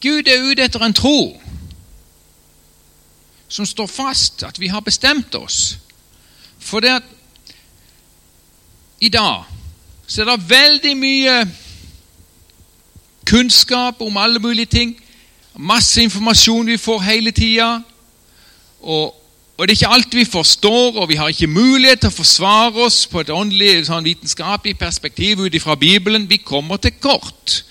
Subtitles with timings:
[0.00, 1.40] Gud er ute etter en tro
[3.50, 5.78] som står fast, at vi har bestemt oss.
[6.58, 7.02] For det at
[9.00, 9.44] i dag
[10.06, 11.34] så er det veldig mye
[13.26, 14.96] kunnskap om alle mulige ting.
[15.54, 17.80] Masse informasjon vi får hele tida.
[18.80, 19.14] Og,
[19.56, 22.86] og, det er ikke alt vi forstår, og vi har ikke mulighet til å forsvare
[22.86, 26.28] oss på et åndelig, sånn vitenskapelig perspektiv ut fra Bibelen.
[26.30, 27.64] Vi kommer til kort.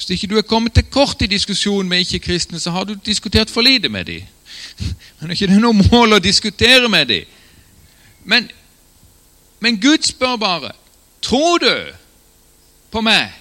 [0.00, 3.50] Hvis ikke du er kommet til kort i diskusjon med ikke-kristne, så har du diskutert
[3.50, 4.22] for lite med dem.
[5.20, 7.24] Men det er ikke noe mål å diskutere med dem.
[8.24, 8.50] Men,
[9.60, 10.72] men Gud spør bare
[11.22, 11.74] Tror du
[12.90, 13.32] på meg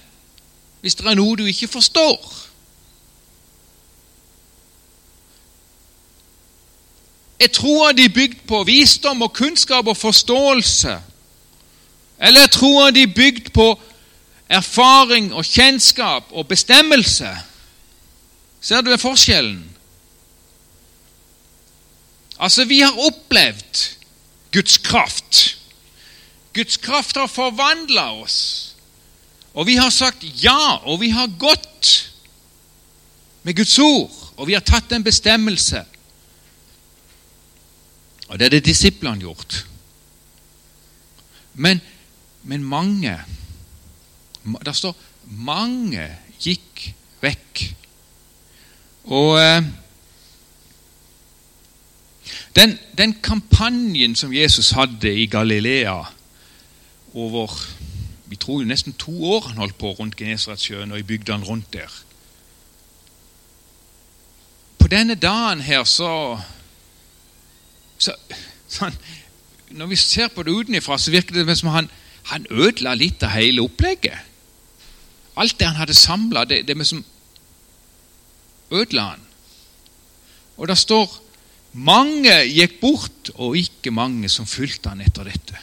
[0.82, 2.20] hvis det er noe du ikke forstår?
[7.40, 10.98] Er troa di bygd på visdom og kunnskap og forståelse?
[12.20, 13.74] Eller er troa di bygd på
[14.50, 17.30] erfaring og kjennskap og bestemmelse?
[18.62, 19.64] Ser du forskjellen?
[22.40, 23.86] Altså, vi har opplevd
[24.52, 25.58] Guds kraft.
[26.54, 28.76] Guds kraft har forvandla oss.
[29.54, 32.12] Og vi har sagt ja, og vi har gått
[33.44, 35.84] med Guds ord, og vi har tatt en bestemmelse.
[38.30, 39.64] Og det er det disiplene gjort.
[41.54, 41.82] Men,
[42.44, 43.16] men mange
[44.66, 46.08] Det står 'mange
[46.40, 47.76] gikk vekk'.
[49.04, 49.64] Og eh,
[52.56, 56.04] den, den, kampanjen som Jesus hadde i Galilea
[57.14, 57.66] over
[58.30, 61.74] vi tror jo nesten to år han holdt på rundt Genesaretsjøen og i bygdene rundt
[61.74, 61.90] der
[64.80, 66.40] På denne dagen her så,
[67.98, 68.14] så
[68.68, 68.94] sånn,
[69.70, 71.90] Når vi ser på det utenfra, så virker det som han,
[72.24, 74.18] han ødela litt av hele opplegget.
[75.40, 77.06] Alt det han hadde samla, det, det som
[78.72, 79.26] ødela han.
[80.58, 81.08] Og det står
[81.74, 85.56] mange gikk bort, og ikke mange som fulgte han etter dette.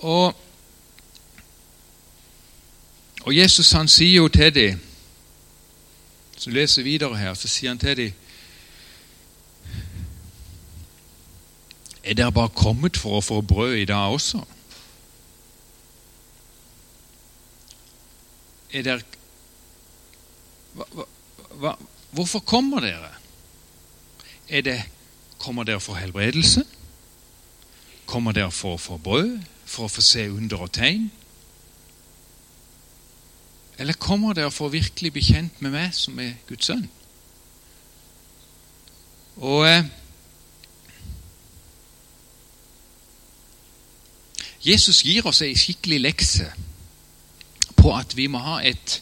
[0.00, 0.36] Og,
[3.22, 4.78] og Jesus han sier jo til dem
[6.40, 8.12] Så leser videre her, så sier han til dem
[12.00, 14.40] Er dere bare kommet for å få brød i dag også?
[18.72, 19.00] Er der,
[20.74, 21.06] hva,
[21.58, 21.74] hva,
[22.10, 23.10] Hvorfor kommer dere?
[24.48, 24.82] Er det,
[25.38, 26.64] kommer dere for helbredelse?
[28.06, 29.36] Kommer dere for å få brød?
[29.66, 31.10] For å få se under og tegn?
[33.78, 36.88] Eller kommer dere for å virkelig bli kjent med meg, som er Guds sønn?
[39.40, 39.86] Og eh,
[44.66, 46.50] Jesus gir oss ei skikkelig lekse
[47.80, 49.00] på at vi må ha et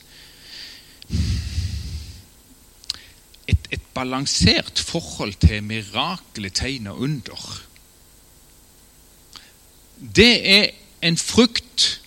[3.49, 7.65] et, et balansert forhold til mirakler, tegn og under.
[10.17, 10.71] Det er
[11.03, 12.01] en frukt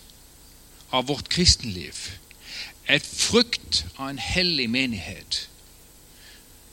[0.92, 2.12] av vårt kristenliv.
[2.90, 5.48] Et frukt av en hellig menighet.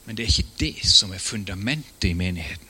[0.04, 2.66] Men det er ikke det som er fundamentet i menigheten.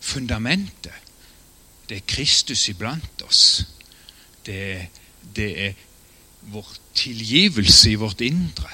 [0.00, 0.92] Fundamentet,
[1.88, 3.64] det er Kristus iblant oss.
[4.46, 4.60] Det
[5.34, 5.72] det er
[6.52, 8.68] vår tilgivelse i vårt indre.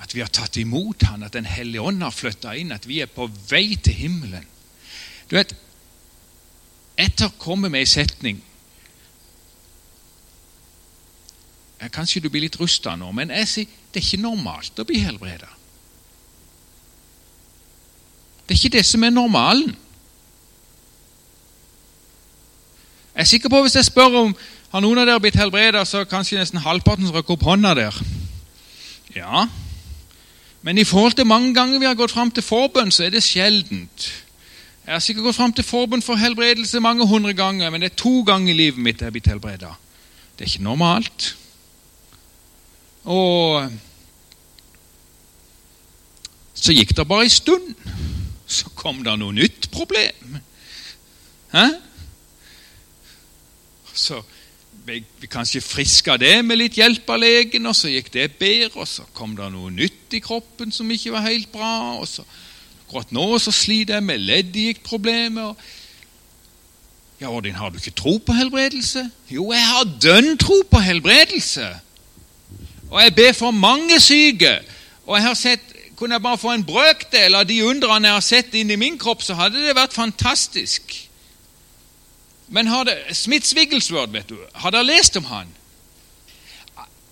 [0.00, 3.00] At vi har tatt imot Han, at Den hellige ånd har flytta inn, at vi
[3.00, 4.46] er på vei til himmelen.
[5.30, 5.54] Du vet,
[6.96, 8.42] Etter kommer med ei setning
[11.92, 15.02] Kanskje du blir litt rusta nå, men jeg sier det er ikke normalt å bli
[15.04, 15.50] helbreda.
[18.46, 19.74] Det er ikke det som er normalen.
[23.14, 24.34] Jeg er sikker på Hvis jeg spør om
[24.74, 27.98] har noen av dere blitt helbreda, så kanskje nesten halvparten rekker opp hånda der.
[29.14, 29.44] Ja,
[30.66, 33.22] men i forhold til mange ganger vi har gått fram til forbønn, så er det
[33.22, 34.08] sjeldent.
[34.82, 38.02] Jeg har sikkert gått fram til forbønn for helbredelse mange hundre ganger, men det er
[38.02, 39.76] to ganger i livet mitt jeg har blitt helbreda.
[40.34, 41.30] Det er ikke normalt.
[43.06, 43.70] Og
[46.58, 47.74] så gikk det bare en stund.
[48.50, 50.40] Så kom det noe nytt problem.
[51.54, 51.68] Hæ?
[53.94, 54.24] Så
[54.84, 58.82] vi kanskje friska det med litt hjelp av legen, og så gikk det bedre.
[58.82, 61.96] Og så kom det noe nytt i kroppen som ikke var helt bra.
[62.00, 62.26] og så
[62.84, 65.54] Akkurat nå så sliter jeg med leddgiktproblemer.
[67.20, 69.06] Ja, Ordin, har du ikke tro på helbredelse?
[69.32, 71.64] Jo, jeg har dønn tro på helbredelse.
[72.90, 74.58] Og jeg ber for mange syke.
[75.06, 78.22] Og jeg har sett, Kunne jeg bare få en brøkdel av de undrene jeg har
[78.26, 80.90] sett inni min kropp, så hadde det vært fantastisk.
[82.48, 85.46] Men har det, Smiths Wigglesworth, vet du, har dere lest om han?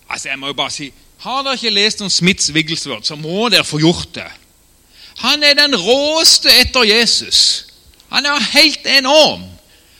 [0.09, 0.91] Altså, jeg må jo bare si,
[1.23, 4.27] Har dere ikke lest om Smiths Wigglesworth, så må dere få gjort det.
[5.17, 7.65] Han er den råeste etter Jesus.
[8.09, 9.43] Han er helt enorm.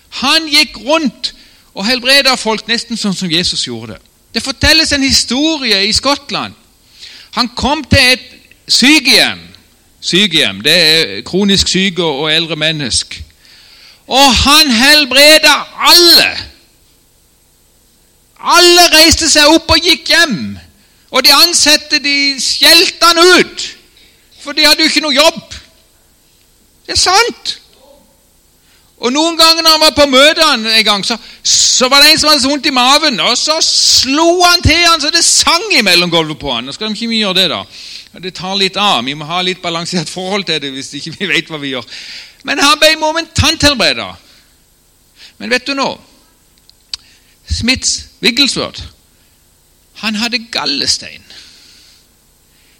[0.09, 1.33] Han gikk rundt
[1.73, 4.01] og helbreda folk nesten sånn som Jesus gjorde det.
[4.33, 6.53] Det fortelles en historie i Skottland.
[7.33, 8.27] Han kom til et
[8.67, 9.39] sykehjem.
[10.01, 13.22] Sykehjem, Det er kronisk syke og eldre mennesker.
[14.07, 15.53] Og han helbreda
[15.91, 16.29] alle.
[18.43, 20.37] Alle reiste seg opp og gikk hjem.
[21.13, 23.67] Og de ansatte de skjelte han ut,
[24.41, 25.59] for de hadde jo ikke noe jobb.
[26.87, 27.59] Det er sant.
[29.03, 32.19] Og Noen ganger når han var på møte en gang, så, så, var det en
[32.21, 33.19] som hadde så vondt i maven.
[33.19, 36.65] Og så slo han til han så det sang i mellomgulvet på han.
[36.65, 37.63] Nå skal de ikke gjøre det, da.
[38.23, 39.01] Det tar litt av.
[39.03, 41.87] Vi må ha litt balansert forhold til det hvis ikke vi vet hva vi gjør.
[42.43, 44.13] Men han ble momentant helbreda.
[45.39, 45.91] Men vet du nå
[47.49, 48.93] Smiths Wigglesworth
[50.03, 51.23] han hadde gallestein.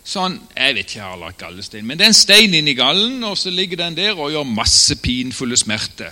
[0.04, 3.21] Sånn, Jeg vet ikke jeg har lagt gallestein, men det er en stein inni gallen,
[3.24, 6.12] og så ligger den der og gjør masse pinfulle smerter.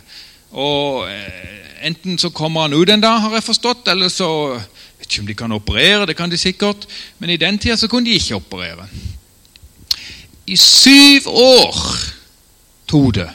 [0.51, 5.07] Og eh, Enten så kommer han ut en dag, har jeg forstått, eller så vet
[5.07, 6.85] ikke om de kan operere, det kan de sikkert,
[7.17, 8.85] men i den tida så kunne de ikke operere.
[10.45, 11.79] I syv år
[12.87, 13.29] tok det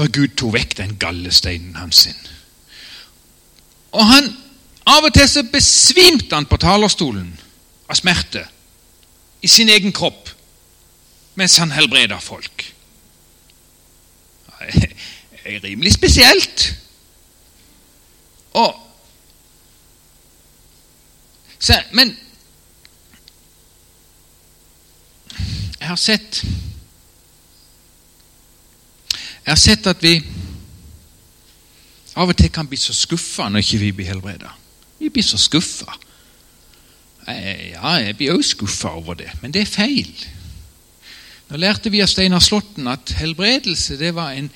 [0.00, 1.96] før Gud tok vekk den gallesteinen hans.
[1.96, 2.16] sin.
[3.92, 4.36] Og han,
[4.86, 7.28] Av og til så besvimte han på talerstolen
[7.88, 8.40] av smerte
[9.44, 10.30] i sin egen kropp
[11.36, 12.64] mens han helbreda folk.
[14.60, 14.88] Det
[15.44, 16.64] er rimelig spesielt.
[18.56, 18.74] Og
[21.58, 22.16] så, Men
[25.80, 26.44] jeg har sett
[29.50, 30.12] Jeg har sett at vi
[32.14, 34.52] av og til kan bli så skuffa når ikke vi blir helbreda.
[35.00, 35.90] Vi blir så skuffa.
[37.26, 40.12] Ja, jeg blir også skuffa over det, men det er feil.
[41.48, 44.52] Nå lærte vi av Steinar Slåtten at helbredelse det var en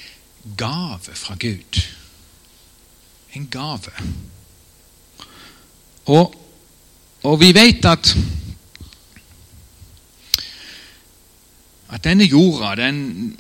[0.63, 1.83] gave fra Gud.
[3.35, 3.91] En gave.
[6.07, 6.39] Og,
[7.27, 8.15] og vi vet at
[11.91, 13.35] at denne jorda, den,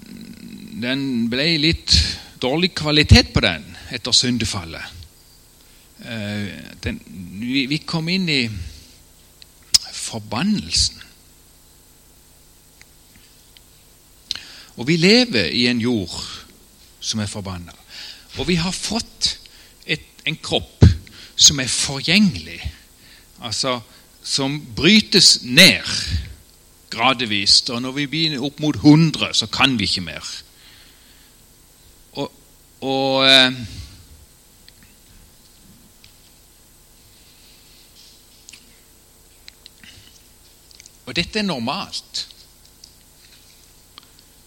[0.82, 1.94] den ble litt
[2.43, 5.03] dårlig kvalitet på den etter syndefallet.
[6.05, 6.49] Eh,
[6.85, 7.00] den,
[7.41, 8.43] vi, vi kom inn i
[9.94, 11.00] forbannelsen.
[14.75, 16.15] Og vi lever i en jord
[17.05, 17.75] som er forbanna.
[18.41, 19.37] Og vi har fått
[19.87, 20.82] et, en kropp
[21.37, 22.59] som er forgjengelig,
[23.44, 23.79] altså
[24.25, 25.87] som brytes ned
[26.91, 27.61] gradvis.
[27.70, 30.35] Og når vi begynner opp mot 100, så kan vi ikke mer.
[32.85, 33.53] Og, eh,
[41.07, 42.29] Og dette er normalt.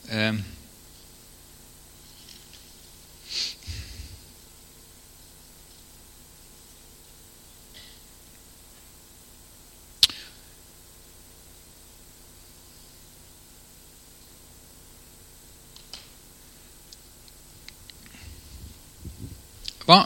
[0.09, 0.33] Eh,
[19.87, 20.01] Hva?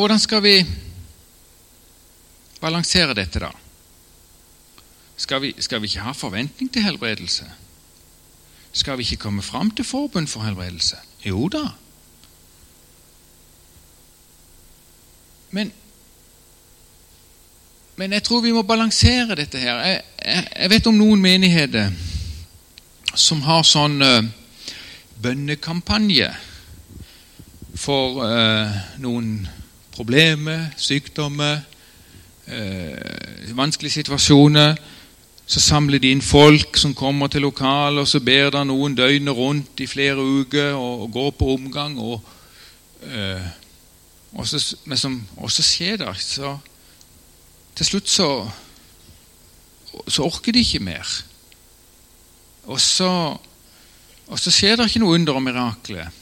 [0.00, 0.66] Hvordan skal vi
[2.60, 3.50] balansere dette, da?
[5.16, 7.44] Skal vi, skal vi ikke ha forventning til helbredelse?
[8.72, 10.96] Skal vi ikke komme fram til forbund for helbredelse?
[11.26, 11.66] Jo da.
[15.50, 15.72] Men,
[17.96, 19.84] men jeg tror vi må balansere dette her.
[19.84, 21.92] Jeg, jeg, jeg vet om noen menigheter
[23.12, 24.24] som har sånn uh,
[25.20, 26.32] bønnekampanje
[27.76, 29.34] for uh, noen
[29.94, 31.60] problemer, sykdommer,
[32.46, 34.76] eh, vanskelige situasjoner
[35.50, 39.34] så samler de inn folk som kommer til lokalet, og så ber de noen døgnet
[39.34, 41.96] rundt i flere uker og, og går på omgang.
[41.98, 42.20] Og,
[43.02, 43.48] eh,
[44.36, 46.52] og, så, som, og, så, skjer det så
[47.74, 48.28] Til slutt så,
[50.06, 51.10] så orker de ikke mer.
[52.70, 53.10] Og så,
[54.28, 56.14] og så skjer det ikke noe under og mirakler.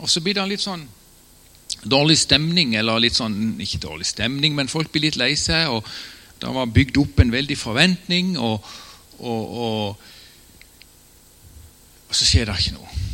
[0.00, 0.86] Og så blir det litt sånn
[1.86, 5.70] dårlig stemning, eller litt sånn Ikke dårlig stemning, men folk blir litt lei seg.
[5.70, 5.86] og
[6.40, 8.64] det var bygd opp en veldig forventning, og,
[9.18, 9.96] og, og,
[12.08, 13.04] og så skjer det ikke noe.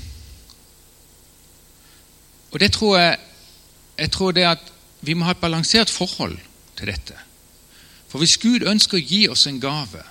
[2.52, 3.20] Og det tror jeg,
[4.02, 6.34] jeg tror det at vi må ha et balansert forhold
[6.78, 7.14] til dette.
[8.10, 10.02] For hvis Gud ønsker å gi oss en gave,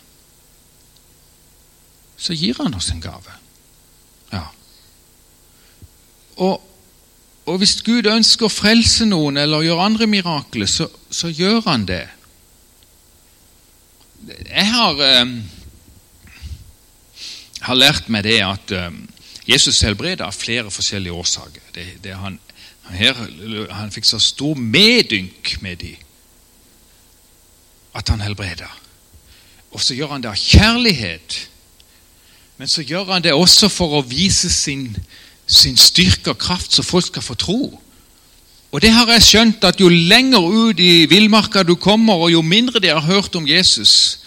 [2.22, 3.36] så gir han oss en gave.
[4.32, 4.46] Ja.
[6.42, 6.64] Og,
[7.50, 11.88] og hvis Gud ønsker å frelse noen eller gjøre andre mirakler, så, så gjør han
[11.90, 12.04] det.
[14.30, 15.34] Jeg har, eh,
[17.66, 18.92] har lært meg det at eh,
[19.50, 21.66] Jesus helbreder av flere forskjellige årsaker.
[21.74, 22.38] Det, det han,
[22.94, 23.18] her,
[23.74, 25.96] han fikk så stor medynk med de
[27.98, 28.70] at han helbreder.
[29.72, 31.38] Og så gjør han det av kjærlighet.
[32.60, 34.92] Men så gjør han det også for å vise sin,
[35.48, 37.82] sin styrke og kraft, så folk skal få tro.
[38.72, 42.42] Og det har jeg skjønt, at jo lenger ut i villmarka du kommer, og jo
[42.42, 44.20] mindre de har hørt om Jesus,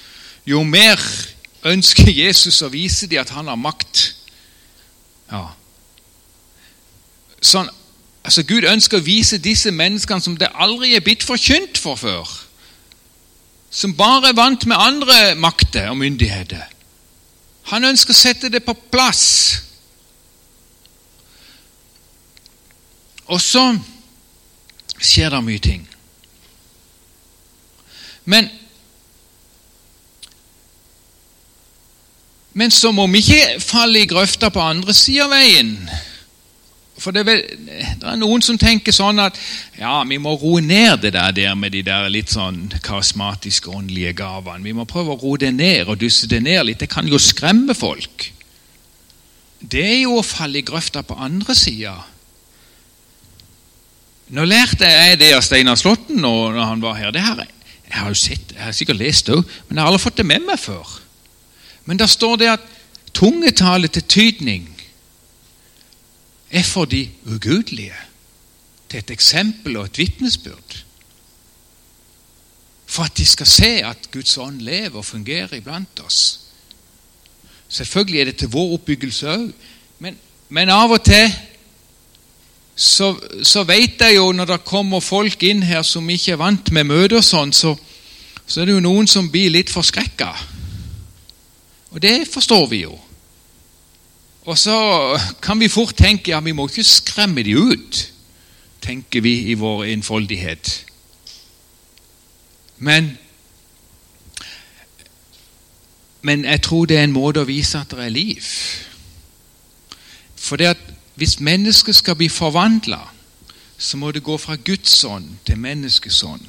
[0.47, 1.00] jo mer
[1.64, 4.02] ønsker Jesus å vise dem at han har makt.
[5.33, 5.47] Ja.
[7.40, 7.71] Sånn,
[8.25, 12.28] altså Gud ønsker å vise disse menneskene som det aldri er blitt forkynt for før,
[13.73, 16.68] som bare er vant med andre makter og myndigheter.
[17.73, 19.25] Han ønsker å sette det på plass.
[23.26, 23.64] Og så
[24.99, 25.88] skjer det mye ting.
[28.25, 28.50] Men
[32.54, 35.73] Men så må vi ikke falle i grøfta på andre sida av veien.
[37.02, 37.40] For det er, vel,
[37.99, 39.38] det er, noen som tenker sånn at
[39.75, 44.14] ja, vi må roe ned det der, der med de der litt sånn karismatiske åndelige
[44.23, 44.62] gavene.
[44.62, 46.78] Vi må prøve å roe det ned og dysse det ned litt.
[46.85, 48.28] Det kan jo skremme folk.
[49.59, 51.97] Det er jo å falle i grøfta på andre sida.
[54.35, 57.12] Nå lærte jeg det av Steinar Slåtten når han var her.
[57.14, 57.45] Det her
[57.85, 60.17] jeg har jo sett, jeg har sikkert lest det òg, men jeg har aldri fått
[60.19, 60.88] det med meg før.
[61.87, 62.64] Men der står det at
[63.14, 64.64] tungetale til tydning
[66.50, 67.95] er for de ugudelige.
[68.88, 70.81] Til et eksempel og et vitnesbyrd.
[72.87, 76.41] For at de skal se at Guds ånd lever og fungerer iblant oss.
[77.69, 79.49] Selvfølgelig er det til vår oppbyggelse òg,
[79.99, 81.31] men, men, av og til
[82.76, 86.71] så, så vet jeg jo når det kommer folk inn her som ikke er vant
[86.75, 87.75] med møter og sånn, så,
[88.47, 90.33] så er det jo noen som blir litt forskrekka.
[91.95, 92.97] Og det forstår vi jo.
[94.45, 94.76] Og så
[95.40, 98.00] kan vi fort tenke ja, vi må ikke skremme de ut,
[98.85, 100.75] tenker vi i vår enfoldighet.
[102.85, 103.14] Men
[106.25, 108.47] men jeg tror det er en måte å vise at det er liv.
[110.40, 113.00] For det at hvis mennesket skal bli forvandla,
[113.78, 116.47] så må det gå fra Guds ånd til menneskets ånd.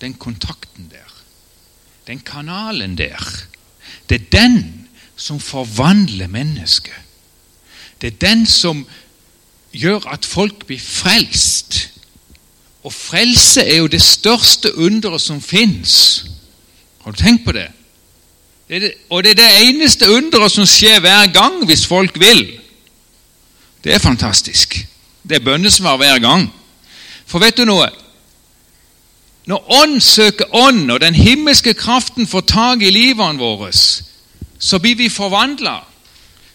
[0.00, 1.10] Den kontakten der.
[2.06, 3.46] Den kanalen der.
[4.08, 6.94] Det er den som forvandler mennesket.
[8.00, 8.86] Det er den som
[9.72, 11.90] gjør at folk blir frelst.
[12.84, 16.24] Og frelse er jo det største underet som fins.
[17.04, 17.68] Har du tenkt på det?
[18.68, 22.60] det, det og det er det eneste underet som skjer hver gang hvis folk vil.
[23.84, 24.86] Det er fantastisk.
[25.28, 26.48] Det er bønnesvar hver gang.
[27.26, 27.88] For vet du noe?
[29.46, 33.72] Når ånd søker ånd, og den himmelske kraften får tak i livene våre,
[34.58, 35.82] så blir vi forvandla.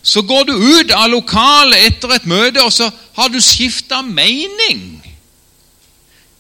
[0.02, 5.06] Så går du ut av lokalet etter et møte, og så har du skifta mening.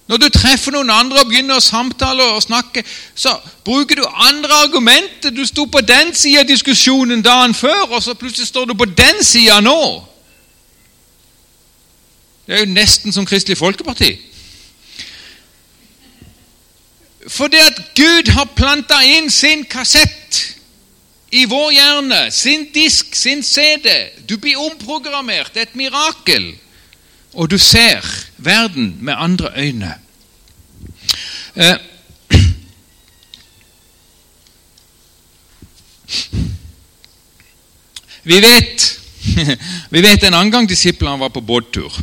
[0.09, 2.81] Når du treffer noen andre og begynner å samtale og snakke,
[3.13, 5.29] så bruker du andre argumenter.
[5.29, 8.89] Du sto på den sida av diskusjonen dagen før, og så plutselig står du på
[8.89, 10.08] den sida nå.
[12.49, 14.17] Det er jo nesten som Kristelig Folkeparti.
[17.27, 20.57] For det at Gud har planta inn sin kassett
[21.29, 23.85] i vår hjerne, sin disk, sin CD.
[24.25, 25.53] Du blir omprogrammert.
[25.53, 26.57] Det er et mirakel.
[27.33, 28.01] Og du ser
[28.37, 29.93] verden med andre øyne.
[31.55, 31.75] Eh.
[38.23, 38.95] Vi vet
[39.93, 42.01] vi vet en annen gang disiplene var på båttur.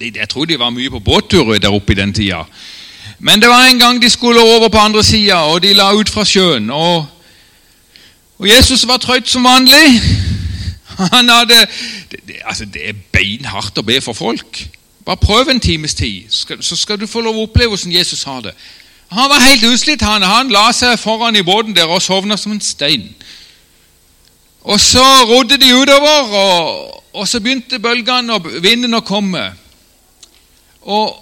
[0.00, 2.42] Jeg tror de var mye på båttur der oppe i den tida.
[3.18, 6.08] Men det var en gang de skulle over på andre sida, og de la ut
[6.08, 6.70] fra sjøen.
[6.70, 7.06] Og,
[8.38, 10.00] og Jesus var trøtt som vanlig.
[11.12, 11.66] Han hadde,
[12.10, 14.68] det, det, altså det er beinhardt å be for folk.
[15.06, 16.24] Bare prøv en times tid,
[16.60, 18.52] så skal du få lov å oppleve hvordan Jesus har det.
[19.08, 20.02] Han var helt utslitt.
[20.02, 23.08] Han, han la seg foran i båten der og sovna som en stein.
[24.66, 29.52] Og Så rodde de utover, og, og så begynte bølgene og vinden å komme.
[30.86, 31.16] Og,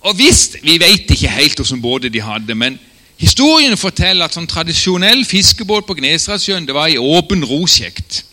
[0.00, 2.78] og visst, Vi vet ikke helt hvilken båt de hadde, men
[3.20, 8.24] historien forteller at sånn tradisjonell fiskebåt på Gnesrasjøen det var i åpen rosjekt.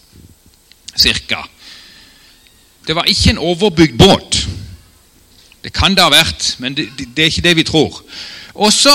[0.95, 1.43] Cirka.
[2.87, 4.43] Det var ikke en overbygd båt.
[5.63, 8.03] Det kan det ha vært, men det, det er ikke det vi tror.
[8.53, 8.93] Og så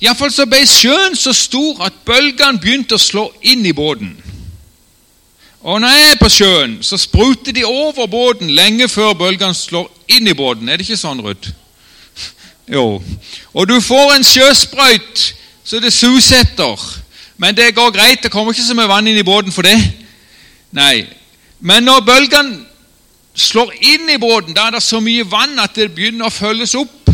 [0.00, 4.12] Iallfall så ble sjøen så stor at bølgene begynte å slå inn i båten.
[5.66, 9.88] Og når jeg er på sjøen, så spruter de over båten lenge før bølgene slår
[10.14, 10.68] inn i båten.
[10.68, 11.50] Er det ikke sånn, Ruth?
[12.76, 13.00] Jo.
[13.54, 15.24] Og du får en sjøsprøyt
[15.66, 16.78] så det susetter.
[17.36, 19.74] Men det går greit, det kommer ikke så mye vann inn i båten for det.
[20.70, 21.02] Nei.
[21.58, 22.62] Men når bølgene
[23.34, 26.76] slår inn i båten, da er det så mye vann at det begynner å følges
[26.78, 27.10] opp.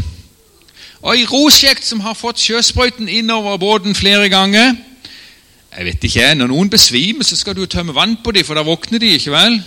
[1.03, 4.77] Og i Rosjekt, som har fått sjøsprøyten innover båten flere ganger
[5.77, 8.63] Jeg vet ikke, Når noen besvimer, så skal du tømme vann på dem, for da
[8.63, 9.63] våkner de ikke vel?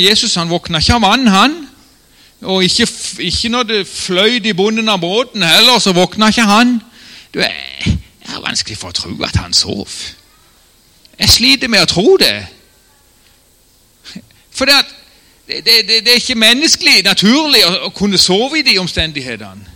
[0.00, 1.68] Jesus han våkna ikke av vann, han.
[2.40, 2.88] Og ikke,
[3.18, 6.80] ikke når det fløyt i bunnen av båten heller, så våkna ikke han.
[7.34, 9.92] Du, jeg, har vanskelig for å tro at han sov.
[11.18, 12.46] Jeg sliter med å tro det.
[14.50, 14.80] For det,
[15.46, 19.75] det, det, det er ikke menneskelig naturlig å, å kunne sove i de omstendighetene.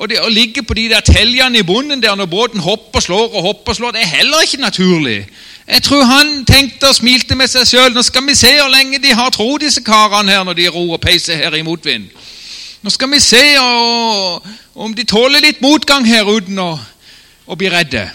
[0.00, 3.04] Og det å ligge på de der teljene i bunnen der når båten hopper og
[3.04, 5.18] slår og hopper og slår, det er heller ikke naturlig.
[5.68, 7.92] Jeg tror han tenkte og smilte med seg sjøl.
[7.92, 10.94] Nå skal vi se hvor lenge de har tro, disse karene her, når de ror
[10.96, 12.08] og peiser her i motvind.
[12.80, 16.70] Nå skal vi se og, om de tåler litt motgang her uten å,
[17.44, 18.06] å bli redde.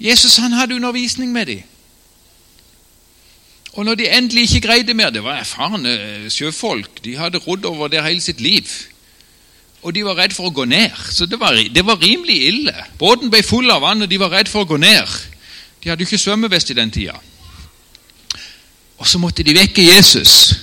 [0.00, 1.62] Jesus han hadde undervisning med dem.
[3.74, 7.02] Og når de endelig ikke greide mer Det var erfarne sjøfolk.
[7.04, 8.70] De hadde rodd over det hele sitt liv.
[9.84, 10.96] Og de var redd for å gå ned.
[11.12, 12.74] Så det var, det var rimelig ille.
[12.98, 15.16] Båten ble full av vann, og de var redd for å gå ned.
[15.82, 17.18] De hadde jo ikke svømmevest i den tida.
[18.96, 20.54] Og så måtte de vekke Jesus.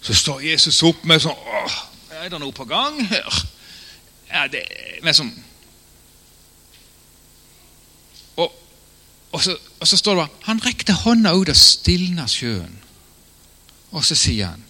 [0.00, 1.78] Så står Jesus opp med sånn Åh,
[2.20, 3.40] er det noe på gang her?
[4.30, 4.62] Ja, det,
[5.02, 5.32] med sånn
[8.38, 8.52] og,
[9.32, 12.76] og, så, og, så, står det bare Han rekte hånda ut og stilna sjøen.
[13.90, 14.62] Og så sier han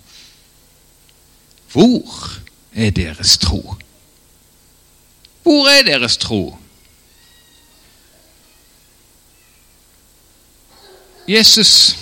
[1.71, 2.41] Hvor
[2.73, 3.75] er deres tro?
[5.43, 6.57] Hvor er deres tro?
[11.29, 11.99] Jesus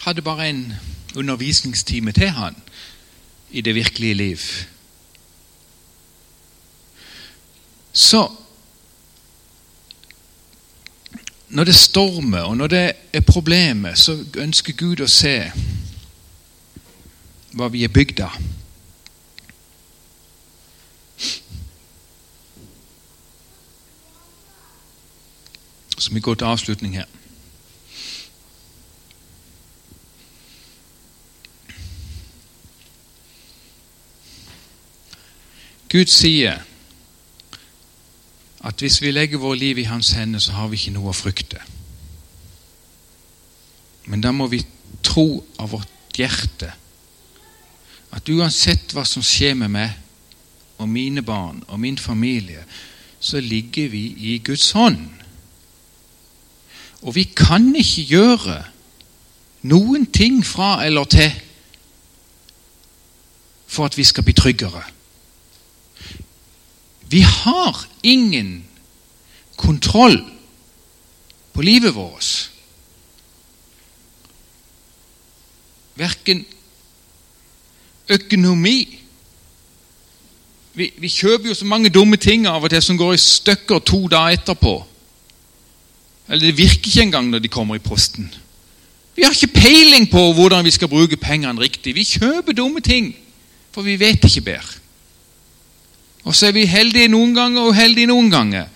[0.00, 0.72] hadde bare en
[1.16, 2.56] undervisningstime til han
[3.50, 4.38] i det virkelige liv.
[7.92, 8.30] Så
[11.48, 15.52] når det stormer, og når det er problemer, så ønsker Gud å se
[17.52, 18.36] hva vi er bygd av.
[25.98, 27.08] Så vi går til avslutning her.
[35.92, 36.62] Gud sier
[38.64, 41.16] at hvis vi legger vår liv i Hans hender, så har vi ikke noe å
[41.16, 41.60] frykte.
[44.08, 44.62] Men da må vi
[45.04, 46.72] tro av vårt hjerte
[48.12, 49.98] at uansett hva som skjer med meg
[50.82, 52.64] og mine barn og min familie,
[53.22, 55.06] så ligger vi i Guds hånd.
[57.02, 58.58] Og vi kan ikke gjøre
[59.62, 61.30] noen ting fra eller til
[63.72, 64.82] for at vi skal bli tryggere.
[67.08, 68.64] Vi har ingen
[69.56, 70.18] kontroll
[71.52, 72.50] på livet vårt.
[75.96, 76.44] Verken
[78.14, 78.98] økonomi.
[80.74, 83.82] Vi, vi, kjøper jo så mange dumme ting av og til som går i stykker
[83.84, 84.76] to dager etterpå.
[86.28, 88.30] Eller det virker ikke engang når de kommer i posten.
[89.16, 91.94] Vi har ikke peiling på hvordan vi skal bruke pengene riktig.
[91.94, 93.12] Vi kjøper dumme ting,
[93.72, 94.80] for vi vet ikke bedre.
[96.24, 98.70] Og så er vi heldige noen ganger og uheldige noen ganger.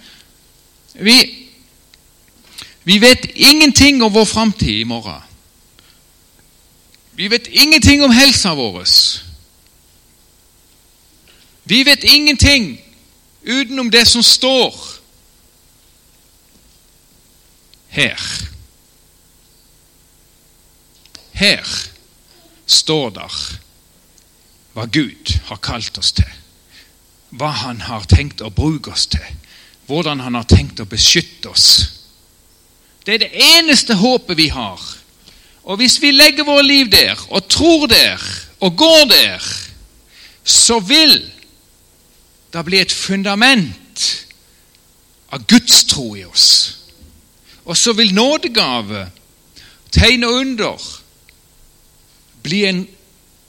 [1.00, 1.16] Vi,
[2.84, 5.22] vi vet ingenting om vår framtid i morgen.
[7.16, 8.82] Vi vet ingenting om helsa vår.
[11.68, 12.82] Vi vet ingenting
[13.42, 14.74] utenom det som står
[17.88, 18.20] her.
[21.32, 21.66] Her
[22.66, 23.34] står der
[24.76, 26.30] hva Gud har kalt oss til,
[27.34, 29.26] hva Han har tenkt å bruke oss til,
[29.90, 31.68] hvordan Han har tenkt å beskytte oss.
[33.02, 34.80] Det er det eneste håpet vi har.
[35.66, 38.22] Og hvis vi legger vårt liv der, og tror der,
[38.60, 39.48] og går der,
[40.44, 41.18] så vil
[42.56, 44.04] det bli et fundament
[45.34, 46.48] av Guds tro i oss.
[47.64, 49.08] Og så vil nådegave,
[49.90, 50.86] tegn og under,
[52.42, 52.84] bli en,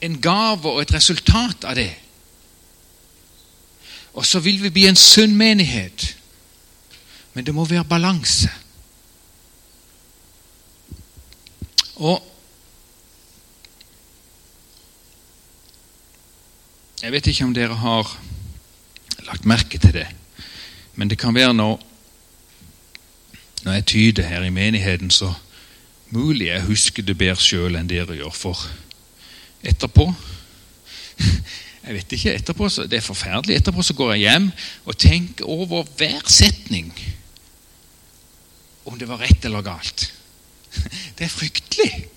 [0.01, 1.91] en gave og et resultat av det.
[4.17, 6.15] Og så vil vi bli en sunn menighet.
[7.33, 8.49] Men det må være balanse.
[11.95, 12.23] Og
[16.97, 18.09] Jeg vet ikke om dere har
[19.25, 20.07] lagt merke til det,
[20.95, 21.83] men det kan være når
[23.63, 25.33] Når jeg tyder her i menigheten, så
[26.09, 28.31] mulig jeg husker det bedre sjøl enn dere gjør.
[28.31, 28.61] For
[29.63, 30.13] etterpå
[31.87, 33.55] Jeg vet ikke, etterpå så, Det er forferdelig.
[33.55, 34.51] Etterpå så går jeg hjem
[34.85, 36.91] og tenker over hver setning.
[38.85, 40.13] Om det var rett eller galt.
[41.17, 42.07] Det er fryktelig.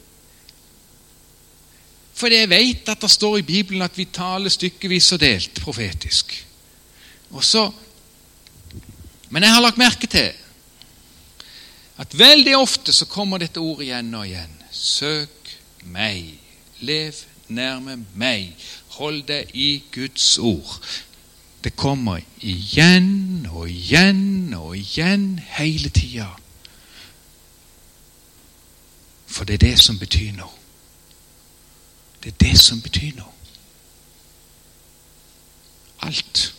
[2.15, 6.35] For jeg vet at det står i Bibelen at vi taler stykkevis og delt profetisk.
[7.31, 7.73] Og så,
[9.31, 10.33] Men jeg har lagt merke til
[12.01, 14.55] at veldig ofte så kommer dette ordet igjen og igjen.
[14.73, 15.53] Søk
[15.85, 16.33] meg.
[16.81, 17.15] Lev
[17.49, 18.57] nærme meg.
[18.97, 20.81] Hold deg i Guds ord.
[21.65, 26.31] Det kommer igjen og igjen og igjen hele tida.
[29.27, 30.57] For det er det som betyr noe.
[32.23, 33.37] Det er det som betyr noe.
[36.03, 36.55] Alt.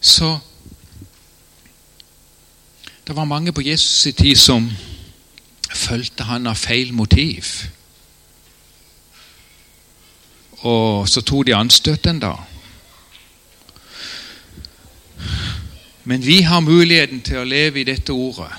[0.00, 0.38] Så
[3.06, 4.70] det var mange på Jesus' i tid som
[5.74, 7.46] fulgte han av feil motiv.
[10.60, 12.38] Og så tok de anstøt dag.
[16.04, 18.50] Men vi har muligheten til å leve i dette ordet.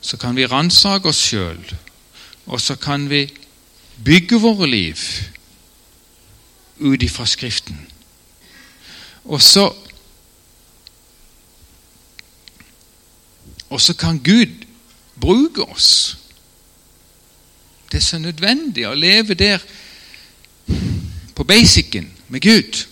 [0.00, 1.62] Så kan vi ransake oss sjøl,
[2.46, 3.26] og så kan vi
[4.04, 5.00] bygge våre liv
[6.78, 7.78] ut ifra Skriften.
[9.24, 9.72] Og så
[13.70, 14.64] Og så kan Gud
[15.20, 16.18] bruke oss.
[17.92, 19.62] Det er så nødvendig å leve der
[21.34, 22.86] på basicen med Gud.